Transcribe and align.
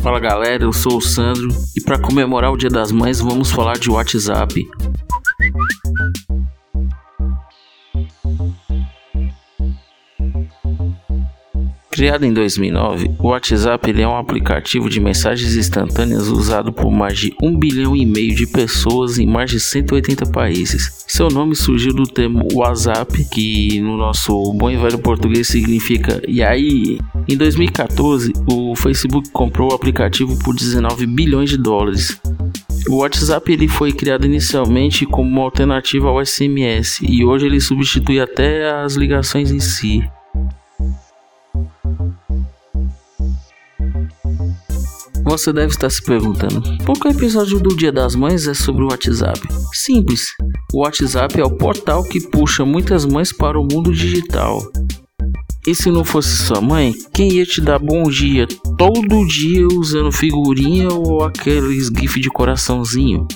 Fala 0.00 0.20
galera, 0.20 0.64
eu 0.64 0.72
sou 0.72 0.96
o 0.96 1.02
Sandro 1.02 1.48
e 1.76 1.82
para 1.82 1.98
comemorar 1.98 2.50
o 2.50 2.56
Dia 2.56 2.70
das 2.70 2.90
Mães 2.90 3.20
vamos 3.20 3.50
falar 3.50 3.78
de 3.78 3.90
WhatsApp. 3.90 4.66
Criado 11.98 12.24
em 12.24 12.32
2009, 12.32 13.10
o 13.18 13.26
WhatsApp 13.30 13.90
é 14.00 14.06
um 14.06 14.16
aplicativo 14.16 14.88
de 14.88 15.00
mensagens 15.00 15.56
instantâneas 15.56 16.28
usado 16.28 16.72
por 16.72 16.92
mais 16.92 17.18
de 17.18 17.34
1 17.42 17.58
bilhão 17.58 17.96
e 17.96 18.06
meio 18.06 18.36
de 18.36 18.46
pessoas 18.46 19.18
em 19.18 19.26
mais 19.26 19.50
de 19.50 19.58
180 19.58 20.26
países. 20.26 21.04
Seu 21.08 21.28
nome 21.28 21.56
surgiu 21.56 21.92
do 21.92 22.04
termo 22.04 22.46
WhatsApp, 22.54 23.24
que 23.24 23.80
no 23.80 23.96
nosso 23.96 24.32
bom 24.52 24.70
e 24.70 24.76
velho 24.76 25.00
português 25.00 25.48
significa 25.48 26.22
e 26.28 26.40
aí. 26.40 27.00
Em 27.26 27.36
2014, 27.36 28.32
o 28.48 28.76
Facebook 28.76 29.30
comprou 29.30 29.72
o 29.72 29.74
aplicativo 29.74 30.38
por 30.38 30.54
19 30.54 31.04
bilhões 31.04 31.50
de 31.50 31.56
dólares. 31.56 32.16
O 32.88 32.98
WhatsApp 32.98 33.52
ele 33.52 33.66
foi 33.66 33.90
criado 33.90 34.24
inicialmente 34.24 35.04
como 35.04 35.28
uma 35.28 35.42
alternativa 35.42 36.06
ao 36.06 36.24
SMS 36.24 37.00
e 37.02 37.24
hoje 37.24 37.46
ele 37.46 37.60
substitui 37.60 38.20
até 38.20 38.70
as 38.70 38.94
ligações 38.94 39.50
em 39.50 39.58
si. 39.58 40.00
Você 45.28 45.52
deve 45.52 45.72
estar 45.72 45.90
se 45.90 46.02
perguntando, 46.02 46.62
por 46.86 46.98
que 46.98 47.06
o 47.06 47.10
episódio 47.10 47.60
do 47.60 47.76
Dia 47.76 47.92
das 47.92 48.14
Mães 48.14 48.48
é 48.48 48.54
sobre 48.54 48.82
o 48.82 48.88
WhatsApp? 48.88 49.38
Simples, 49.74 50.28
o 50.72 50.80
WhatsApp 50.80 51.38
é 51.38 51.44
o 51.44 51.54
portal 51.54 52.02
que 52.02 52.18
puxa 52.18 52.64
muitas 52.64 53.04
mães 53.04 53.30
para 53.30 53.60
o 53.60 53.62
mundo 53.62 53.92
digital. 53.92 54.58
E 55.66 55.74
se 55.74 55.90
não 55.90 56.02
fosse 56.02 56.30
sua 56.30 56.62
mãe, 56.62 56.94
quem 57.12 57.34
ia 57.34 57.44
te 57.44 57.60
dar 57.60 57.78
bom 57.78 58.04
dia 58.04 58.46
todo 58.78 59.26
dia 59.26 59.68
usando 59.68 60.10
figurinha 60.10 60.88
ou 60.88 61.22
aqueles 61.22 61.88
gif 61.88 62.18
de 62.18 62.30
coraçãozinho? 62.30 63.28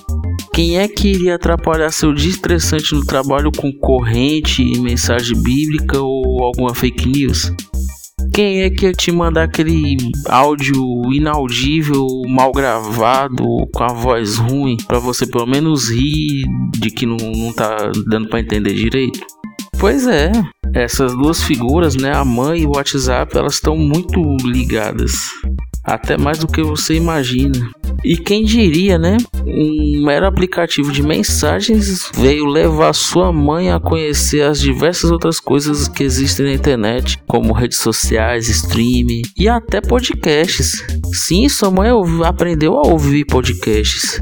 Quem 0.55 0.79
é 0.79 0.89
que 0.89 1.09
iria 1.09 1.34
atrapalhar 1.34 1.93
seu 1.93 2.15
dia 2.15 2.31
estressante 2.31 2.95
no 2.95 3.05
trabalho 3.05 3.53
com 3.53 3.71
corrente, 3.71 4.65
mensagem 4.81 5.37
bíblica 5.43 6.01
ou 6.01 6.43
alguma 6.43 6.75
fake 6.75 7.06
news? 7.06 7.53
Quem 8.33 8.62
é 8.62 8.70
que 8.70 8.86
ia 8.86 8.92
te 8.92 9.12
mandar 9.12 9.42
aquele 9.44 9.97
áudio 10.27 11.12
inaudível, 11.12 12.06
mal 12.28 12.50
gravado, 12.50 13.44
com 13.75 13.84
a 13.84 13.92
voz 13.92 14.38
ruim, 14.38 14.78
para 14.88 14.98
você 14.98 15.27
pelo 15.27 15.47
menos 15.47 15.91
rir 15.91 16.44
de 16.78 16.91
que 16.91 17.05
não, 17.05 17.19
não 17.19 17.53
tá 17.53 17.92
dando 18.08 18.30
para 18.30 18.41
entender 18.41 18.72
direito? 18.72 19.20
Pois 19.78 20.06
é, 20.06 20.33
essas 20.72 21.12
duas 21.12 21.42
figuras, 21.42 21.94
né, 21.94 22.14
a 22.14 22.25
mãe 22.25 22.60
e 22.60 22.66
o 22.66 22.72
WhatsApp, 22.75 23.36
elas 23.36 23.55
estão 23.55 23.77
muito 23.77 24.19
ligadas, 24.47 25.12
até 25.84 26.16
mais 26.16 26.38
do 26.38 26.47
que 26.47 26.62
você 26.62 26.94
imagina. 26.94 27.70
E 28.03 28.16
quem 28.16 28.44
diria, 28.44 28.98
né? 28.98 29.19
Um 29.55 30.06
mero 30.06 30.27
aplicativo 30.27 30.91
de 30.91 31.03
mensagens 31.03 32.11
veio 32.14 32.47
levar 32.47 32.95
sua 32.95 33.31
mãe 33.31 33.70
a 33.70 33.78
conhecer 33.78 34.41
as 34.41 34.59
diversas 34.59 35.11
outras 35.11 35.39
coisas 35.39 35.89
que 35.89 36.03
existem 36.03 36.47
na 36.47 36.53
internet, 36.55 37.19
como 37.28 37.53
redes 37.53 37.78
sociais, 37.78 38.48
streaming 38.48 39.20
e 39.36 39.48
até 39.48 39.83
podcasts. 39.83 40.72
Sim, 41.12 41.48
sua 41.50 41.70
mãe 41.70 41.91
aprendeu 42.25 42.78
a 42.78 42.88
ouvir 42.88 43.27
podcasts. 43.27 44.19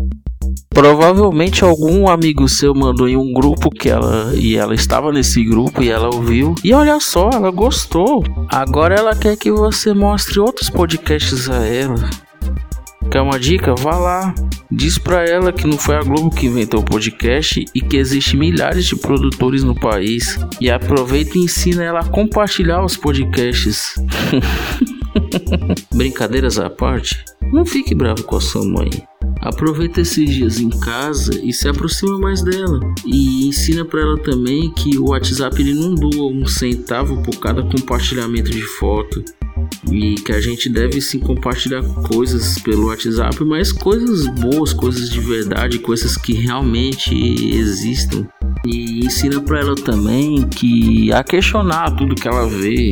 Provavelmente 0.70 1.62
algum 1.62 2.08
amigo 2.08 2.48
seu 2.48 2.74
mandou 2.74 3.08
em 3.08 3.16
um 3.16 3.32
grupo 3.32 3.70
que 3.70 3.88
ela 3.88 4.32
e 4.34 4.56
ela 4.56 4.74
estava 4.74 5.12
nesse 5.12 5.44
grupo 5.44 5.82
e 5.82 5.90
ela 5.90 6.12
ouviu. 6.12 6.54
E 6.64 6.72
olha 6.72 6.98
só, 6.98 7.30
ela 7.32 7.50
gostou. 7.50 8.24
Agora 8.48 8.96
ela 8.96 9.14
quer 9.14 9.36
que 9.36 9.52
você 9.52 9.92
mostre 9.92 10.40
outros 10.40 10.70
podcasts 10.70 11.48
a 11.48 11.64
ela. 11.66 12.08
Quer 13.10 13.22
uma 13.22 13.40
dica? 13.40 13.74
Vá 13.74 13.96
lá. 13.96 14.34
Diz 14.70 14.96
pra 14.96 15.28
ela 15.28 15.52
que 15.52 15.66
não 15.66 15.76
foi 15.76 15.96
a 15.96 16.02
Globo 16.02 16.30
que 16.30 16.46
inventou 16.46 16.78
o 16.80 16.84
podcast 16.84 17.64
e 17.74 17.80
que 17.80 17.96
existe 17.96 18.36
milhares 18.36 18.86
de 18.86 18.94
produtores 18.94 19.64
no 19.64 19.74
país. 19.74 20.38
E 20.60 20.70
aproveita 20.70 21.36
e 21.36 21.42
ensina 21.42 21.82
ela 21.82 22.00
a 22.00 22.08
compartilhar 22.08 22.84
os 22.84 22.96
podcasts. 22.96 23.94
Brincadeiras 25.92 26.56
à 26.58 26.70
parte, 26.70 27.24
não 27.52 27.66
fique 27.66 27.96
bravo 27.96 28.22
com 28.22 28.36
a 28.36 28.40
sua 28.40 28.64
mãe. 28.64 28.90
Aproveita 29.40 30.02
esses 30.02 30.30
dias 30.30 30.60
em 30.60 30.70
casa 30.70 31.32
e 31.42 31.52
se 31.52 31.66
aproxima 31.68 32.16
mais 32.16 32.42
dela. 32.42 32.78
E 33.04 33.48
ensina 33.48 33.84
para 33.84 34.02
ela 34.02 34.18
também 34.18 34.70
que 34.72 34.96
o 34.98 35.08
WhatsApp 35.08 35.60
ele 35.60 35.74
não 35.74 35.96
doa 35.96 36.30
um 36.30 36.46
centavo 36.46 37.20
por 37.22 37.36
cada 37.40 37.62
compartilhamento 37.62 38.50
de 38.50 38.62
foto 38.62 39.24
e 39.88 40.16
que 40.16 40.32
a 40.32 40.40
gente 40.40 40.68
deve 40.68 41.00
sim 41.00 41.18
compartilhar 41.18 41.82
coisas 42.08 42.58
pelo 42.60 42.88
WhatsApp, 42.88 43.42
mas 43.44 43.72
coisas 43.72 44.26
boas, 44.26 44.72
coisas 44.72 45.08
de 45.08 45.20
verdade, 45.20 45.78
coisas 45.78 46.16
que 46.16 46.32
realmente 46.32 47.14
existam. 47.54 48.26
E 48.66 49.06
ensina 49.06 49.40
para 49.40 49.60
ela 49.60 49.74
também 49.74 50.46
que 50.48 51.12
a 51.12 51.24
questionar 51.24 51.92
tudo 51.92 52.14
que 52.14 52.28
ela 52.28 52.46
vê. 52.46 52.90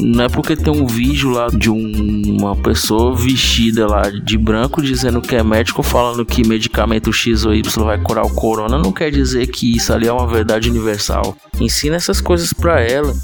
Não 0.00 0.24
é 0.24 0.28
porque 0.28 0.56
tem 0.56 0.72
um 0.72 0.86
vídeo 0.86 1.30
lá 1.30 1.48
de 1.48 1.70
um, 1.70 2.22
uma 2.38 2.56
pessoa 2.56 3.14
vestida 3.14 3.86
lá 3.86 4.08
de 4.08 4.38
branco 4.38 4.82
dizendo 4.82 5.20
que 5.20 5.36
é 5.36 5.42
médico 5.42 5.82
falando 5.82 6.24
que 6.24 6.46
medicamento 6.46 7.12
X 7.12 7.44
ou 7.44 7.54
Y 7.54 7.84
vai 7.84 8.00
curar 8.00 8.24
o 8.24 8.34
corona, 8.34 8.78
não 8.78 8.90
quer 8.90 9.10
dizer 9.10 9.48
que 9.48 9.76
isso 9.76 9.92
ali 9.92 10.08
é 10.08 10.12
uma 10.12 10.26
verdade 10.26 10.70
universal. 10.70 11.36
Ensina 11.60 11.96
essas 11.96 12.20
coisas 12.20 12.52
para 12.52 12.80
ela 12.80 13.14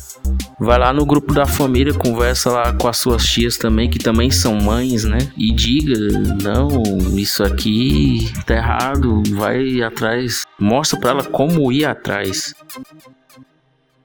Vai 0.61 0.77
lá 0.77 0.93
no 0.93 1.07
grupo 1.07 1.33
da 1.33 1.47
família, 1.47 1.95
conversa 1.95 2.51
lá 2.51 2.73
com 2.73 2.89
as 2.89 2.97
suas 2.97 3.25
tias 3.25 3.57
também, 3.57 3.89
que 3.89 3.99
também 3.99 4.29
são 4.29 4.57
mães, 4.57 5.05
né? 5.05 5.19
E 5.37 5.53
diga: 5.53 5.95
não, 6.43 6.83
isso 7.17 7.45
aqui 7.45 8.29
tá 8.45 8.57
errado, 8.57 9.23
vai 9.35 9.81
atrás. 9.83 10.43
Mostra 10.59 10.99
pra 10.99 11.11
ela 11.11 11.25
como 11.25 11.71
ir 11.71 11.85
atrás. 11.85 12.55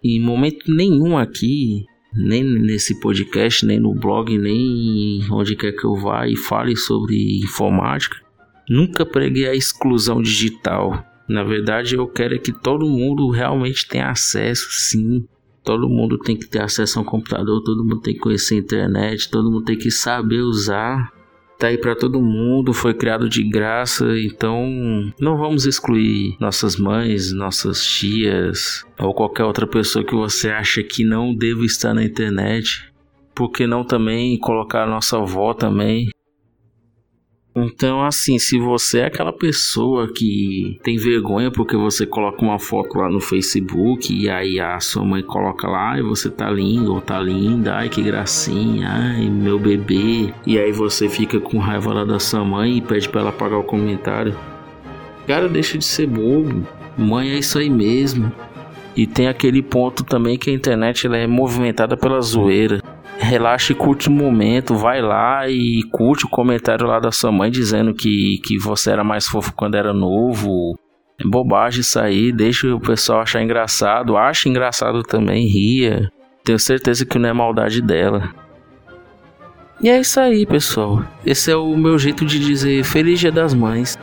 Em 0.03 0.21
momento 0.21 0.71
nenhum 0.71 1.17
aqui, 1.17 1.85
nem 2.13 2.43
nesse 2.43 2.99
podcast, 2.99 3.65
nem 3.65 3.79
no 3.79 3.95
blog, 3.95 4.37
nem 4.37 5.21
onde 5.31 5.55
quer 5.55 5.71
que 5.71 5.85
eu 5.85 5.95
vá 5.95 6.27
e 6.27 6.37
fale 6.37 6.75
sobre 6.75 7.39
informática, 7.39 8.17
nunca 8.69 9.03
preguei 9.03 9.47
a 9.47 9.55
exclusão 9.55 10.21
digital. 10.21 11.03
Na 11.27 11.43
verdade, 11.43 11.95
eu 11.95 12.05
quero 12.05 12.35
é 12.35 12.37
que 12.37 12.51
todo 12.51 12.85
mundo 12.85 13.29
realmente 13.31 13.87
tenha 13.87 14.09
acesso, 14.09 14.67
sim, 14.69 15.25
Todo 15.63 15.87
mundo 15.87 16.17
tem 16.17 16.35
que 16.35 16.47
ter 16.47 16.61
acesso 16.61 16.99
a 16.99 17.01
um 17.01 17.05
computador, 17.05 17.63
todo 17.63 17.83
mundo 17.83 18.01
tem 18.01 18.13
que 18.13 18.19
conhecer 18.19 18.55
a 18.55 18.59
internet, 18.59 19.29
todo 19.29 19.49
mundo 19.49 19.63
tem 19.63 19.77
que 19.77 19.89
saber 19.89 20.41
usar. 20.41 21.11
Tá 21.57 21.67
aí 21.67 21.77
para 21.77 21.95
todo 21.95 22.21
mundo, 22.21 22.73
foi 22.73 22.93
criado 22.93 23.29
de 23.29 23.41
graça, 23.41 24.05
então 24.19 24.69
não 25.17 25.37
vamos 25.37 25.65
excluir 25.65 26.35
nossas 26.39 26.75
mães, 26.75 27.31
nossas 27.31 27.81
tias 27.85 28.83
ou 28.99 29.13
qualquer 29.13 29.45
outra 29.45 29.65
pessoa 29.65 30.03
que 30.03 30.13
você 30.13 30.49
acha 30.49 30.83
que 30.83 31.05
não 31.05 31.33
deve 31.33 31.65
estar 31.65 31.93
na 31.93 32.03
internet. 32.03 32.91
Por 33.33 33.49
que 33.49 33.65
não 33.65 33.85
também 33.85 34.37
colocar 34.37 34.83
a 34.83 34.89
nossa 34.89 35.17
avó 35.17 35.53
também? 35.53 36.09
Então, 37.55 38.03
assim, 38.03 38.39
se 38.39 38.57
você 38.57 39.01
é 39.01 39.05
aquela 39.05 39.31
pessoa 39.31 40.11
que 40.11 40.79
tem 40.83 40.97
vergonha 40.97 41.51
porque 41.51 41.77
você 41.77 42.03
coloca 42.03 42.43
uma 42.43 42.57
foto 42.57 42.97
lá 42.97 43.07
no 43.07 43.19
Facebook 43.19 44.11
e 44.11 44.27
aí 44.27 44.59
a 44.59 44.79
sua 44.79 45.05
mãe 45.05 45.21
coloca 45.21 45.67
lá 45.67 45.99
e 45.99 46.01
você 46.01 46.31
tá 46.31 46.49
lindo 46.49 46.95
ou 46.95 46.99
tá 46.99 47.19
linda, 47.19 47.75
ai 47.75 47.89
que 47.89 48.01
gracinha, 48.01 48.89
ai 48.89 49.29
meu 49.29 49.59
bebê, 49.59 50.33
e 50.47 50.57
aí 50.57 50.71
você 50.71 51.07
fica 51.07 51.39
com 51.39 51.59
raiva 51.59 51.93
lá 51.93 52.03
da 52.03 52.19
sua 52.19 52.43
mãe 52.43 52.77
e 52.77 52.81
pede 52.81 53.07
para 53.07 53.21
ela 53.21 53.29
apagar 53.29 53.59
o 53.59 53.63
comentário. 53.63 54.35
Cara, 55.27 55.47
deixa 55.47 55.77
de 55.77 55.85
ser 55.85 56.07
bobo. 56.07 56.67
Mãe 56.97 57.29
é 57.29 57.37
isso 57.37 57.59
aí 57.59 57.69
mesmo. 57.69 58.31
E 58.95 59.05
tem 59.05 59.27
aquele 59.27 59.61
ponto 59.61 60.03
também 60.03 60.37
que 60.37 60.49
a 60.49 60.53
internet 60.53 61.05
ela 61.05 61.17
é 61.17 61.27
movimentada 61.27 61.95
pela 61.95 62.19
zoeira 62.19 62.81
relaxa 63.23 63.73
e 63.73 63.75
curte 63.75 64.09
o 64.09 64.11
momento, 64.11 64.75
vai 64.75 65.01
lá 65.01 65.49
e 65.49 65.83
curte 65.91 66.25
o 66.25 66.29
comentário 66.29 66.85
lá 66.85 66.99
da 66.99 67.11
sua 67.11 67.31
mãe 67.31 67.49
dizendo 67.49 67.93
que, 67.93 68.39
que 68.43 68.57
você 68.57 68.91
era 68.91 69.03
mais 69.03 69.25
fofo 69.25 69.53
quando 69.53 69.75
era 69.75 69.93
novo. 69.93 70.77
É 71.19 71.27
bobagem 71.27 71.81
isso 71.81 71.99
aí, 71.99 72.31
deixa 72.31 72.73
o 72.73 72.79
pessoal 72.79 73.21
achar 73.21 73.41
engraçado, 73.41 74.17
acha 74.17 74.49
engraçado 74.49 75.03
também, 75.03 75.47
ria. 75.47 76.11
Tenho 76.43 76.59
certeza 76.59 77.05
que 77.05 77.17
não 77.17 77.29
é 77.29 77.33
maldade 77.33 77.81
dela. 77.81 78.33
E 79.81 79.89
é 79.89 79.99
isso 79.99 80.19
aí, 80.19 80.45
pessoal. 80.45 81.03
Esse 81.25 81.51
é 81.51 81.55
o 81.55 81.75
meu 81.75 81.97
jeito 81.99 82.25
de 82.25 82.39
dizer 82.39 82.83
Feliz 82.83 83.19
Dia 83.19 83.31
das 83.31 83.53
Mães. 83.53 83.97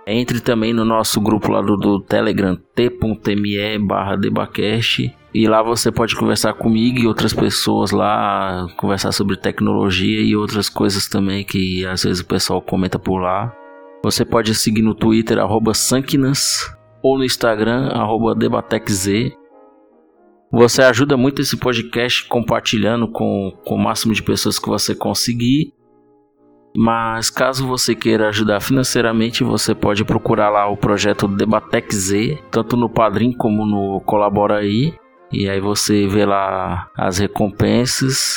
entre 0.07 0.41
também 0.41 0.73
no 0.73 0.87
nosso 0.87 1.21
grupo 1.21 1.53
lá 1.53 1.61
do, 1.61 1.77
do 1.77 2.01
Telegram, 2.01 2.57
t.me 2.75 3.79
barra 3.81 4.17
debacast. 4.17 5.15
E 5.35 5.47
lá 5.47 5.63
você 5.63 5.93
pode 5.93 6.17
conversar 6.17 6.55
comigo 6.55 6.99
e 6.99 7.07
outras 7.07 7.35
pessoas 7.35 7.91
lá, 7.91 8.67
conversar 8.79 9.13
sobre 9.13 9.37
tecnologia 9.37 10.23
e 10.23 10.35
outras 10.35 10.71
coisas 10.71 11.07
também 11.07 11.45
que 11.45 11.85
às 11.85 12.03
vezes 12.03 12.23
o 12.23 12.27
pessoal 12.27 12.63
comenta 12.63 12.99
por 12.99 13.19
lá. 13.19 13.55
Você 14.03 14.25
pode 14.25 14.55
seguir 14.55 14.81
no 14.81 14.95
Twitter, 14.95 15.39
arroba 15.39 15.75
Sankinas, 15.75 16.75
ou 17.03 17.19
no 17.19 17.25
Instagram, 17.25 17.89
arroba 17.89 18.35
DebatecZ. 18.35 19.33
Você 20.51 20.83
ajuda 20.83 21.17
muito 21.17 21.43
esse 21.43 21.57
podcast 21.57 22.29
compartilhando 22.29 23.09
com, 23.09 23.53
com 23.65 23.75
o 23.75 23.79
máximo 23.79 24.15
de 24.15 24.23
pessoas 24.23 24.59
que 24.59 24.69
você 24.69 24.95
conseguir. 24.95 25.73
Mas 26.75 27.29
caso 27.29 27.67
você 27.67 27.95
queira 27.95 28.29
ajudar 28.29 28.61
financeiramente, 28.61 29.45
você 29.45 29.75
pode 29.75 30.05
procurar 30.05 30.49
lá 30.49 30.69
o 30.69 30.77
projeto 30.77 31.29
Debatec 31.29 31.95
Z, 31.95 32.39
tanto 32.51 32.77
no 32.77 32.89
Padrim 32.89 33.33
como 33.33 33.67
no 33.67 34.01
Colabora 34.01 34.59
aí. 34.59 34.95
E 35.31 35.49
aí 35.49 35.61
você 35.61 36.07
vê 36.07 36.25
lá 36.25 36.91
as 36.97 37.19
recompensas. 37.19 38.37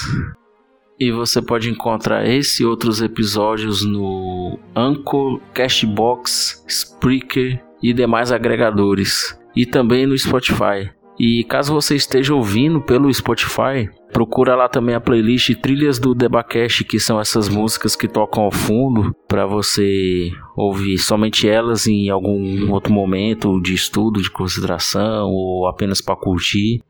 E 0.98 1.12
você 1.12 1.42
pode 1.42 1.70
encontrar 1.70 2.26
esse 2.26 2.64
e 2.64 2.66
outros 2.66 3.02
episódios 3.02 3.86
no 3.86 4.58
Anchor, 4.74 5.42
Cashbox, 5.54 6.64
Spreaker 6.68 7.65
e 7.82 7.94
demais 7.94 8.32
agregadores. 8.32 9.40
E 9.56 9.66
também 9.66 10.06
no 10.06 10.18
Spotify. 10.18 10.90
E 11.18 11.46
caso 11.46 11.74
você 11.74 11.96
esteja 11.96 12.36
ouvindo 12.36 12.82
pelo 12.82 13.14
Spotify, 13.14 13.90
procura 14.12 14.54
lá 14.54 14.68
também 14.68 14.96
a 14.96 15.00
playlist 15.00 15.56
Trilhas 15.62 15.98
do 15.98 16.14
Debacast, 16.14 16.84
que 16.84 17.00
são 17.00 17.20
essas 17.20 17.48
músicas 17.48 17.96
que 17.96 18.08
tocam 18.08 18.44
ao 18.44 18.52
fundo, 18.52 19.16
para 19.26 19.46
você 19.46 20.30
ouvir 20.58 20.98
somente 20.98 21.48
elas 21.48 21.88
em 21.88 22.10
algum 22.10 22.70
outro 22.72 22.92
momento 22.92 23.62
de 23.62 23.74
estudo, 23.74 24.22
de 24.22 24.30
consideração 24.30 25.30
ou 25.30 25.68
apenas 25.68 26.02
para 26.02 26.18
curtir. 26.18 26.82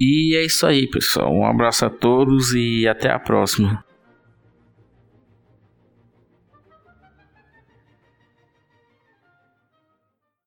E 0.00 0.36
é 0.36 0.44
isso 0.44 0.64
aí, 0.64 0.88
pessoal. 0.88 1.32
Um 1.32 1.44
abraço 1.44 1.84
a 1.84 1.90
todos 1.90 2.54
e 2.54 2.86
até 2.86 3.10
a 3.10 3.18
próxima. 3.18 3.84